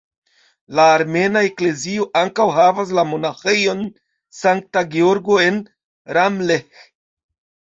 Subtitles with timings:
[0.77, 3.83] La Armena Eklezio ankaŭ havas la monaĥejon
[4.41, 5.61] Sankta Georgo en
[6.19, 6.67] Ramleh.